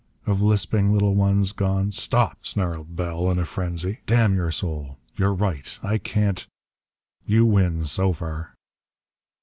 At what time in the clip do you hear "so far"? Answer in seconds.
7.85-8.55